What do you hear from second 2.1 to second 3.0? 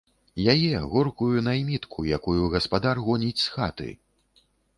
якую гаспадар